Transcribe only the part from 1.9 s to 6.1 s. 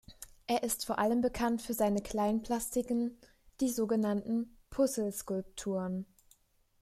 Klein-Plastiken, die sogenannten „Puzzle-Skulpturen“.